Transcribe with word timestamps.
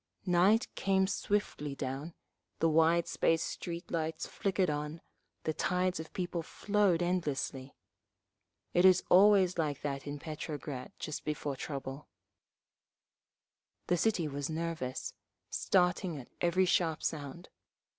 Night 0.25 0.67
came 0.73 1.05
swiftly 1.05 1.75
down, 1.75 2.15
the 2.57 2.67
wide 2.67 3.07
spaced 3.07 3.45
street 3.45 3.91
lights 3.91 4.25
flickered 4.25 4.67
on, 4.67 4.99
the 5.43 5.53
tides 5.53 5.99
of 5.99 6.11
people 6.11 6.41
flowed 6.41 7.03
endlessly…. 7.03 7.75
It 8.73 8.83
is 8.83 9.03
always 9.09 9.59
like 9.59 9.83
that 9.83 10.07
in 10.07 10.17
Petrograd 10.17 10.91
just 10.97 11.23
before 11.23 11.55
trouble…. 11.55 12.07
The 13.85 13.95
city 13.97 14.27
was 14.27 14.49
nervous, 14.49 15.13
starting 15.51 16.17
at 16.17 16.29
every 16.41 16.65
sharp 16.65 17.03
sound. 17.03 17.49